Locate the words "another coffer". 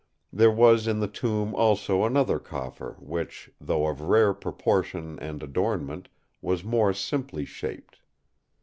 2.05-2.95